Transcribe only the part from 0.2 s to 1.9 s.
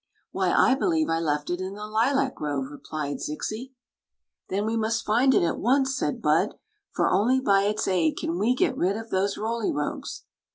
"Why, I believe I left it in the